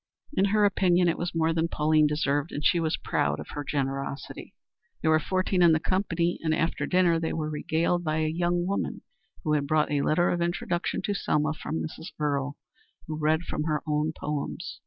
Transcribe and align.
In 0.33 0.45
her 0.45 0.65
opinion 0.65 1.07
it 1.07 1.19
was 1.19 1.35
more 1.35 1.53
than 1.53 1.67
Pauline 1.67 2.07
deserved, 2.07 2.51
and 2.51 2.65
she 2.65 2.79
was 2.79 2.97
proud 2.97 3.39
of 3.39 3.49
her 3.49 3.63
generosity. 3.63 4.55
There 5.03 5.11
were 5.11 5.19
fourteen 5.19 5.61
in 5.61 5.73
the 5.73 5.79
company, 5.79 6.39
and 6.41 6.55
after 6.55 6.87
dinner 6.87 7.19
they 7.19 7.33
were 7.33 7.51
regaled 7.51 8.03
by 8.03 8.17
a 8.17 8.27
young 8.27 8.65
woman 8.65 9.03
who 9.43 9.53
had 9.53 9.67
brought 9.67 9.91
a 9.91 10.01
letter 10.01 10.31
of 10.31 10.41
introduction 10.41 11.03
to 11.03 11.13
Selma 11.13 11.53
from 11.53 11.83
Mrs. 11.83 12.13
Earle, 12.19 12.57
who 13.05 13.15
read 13.19 13.43
from 13.43 13.65
her 13.65 13.83
own 13.85 14.11
poems. 14.17 14.79